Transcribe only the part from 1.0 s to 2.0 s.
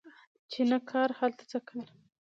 هلته څه کار